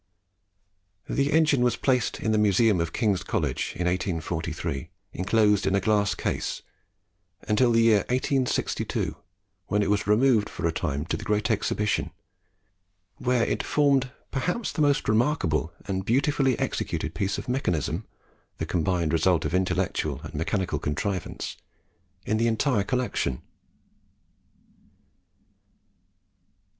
[1.07, 5.79] The engine was placed in the museum of King's College in 1843, enclosed in a
[5.79, 6.63] glass case,
[7.47, 9.15] until the year 1862,
[9.67, 12.09] when it was removed for a time to the Great Exhibition,
[13.17, 18.07] where it formed perhaps the most remarkable and beautifully executed piece of mechanism
[18.57, 21.57] the combined result of intellectual and mechanical contrivance
[22.25, 23.43] in the entire collection.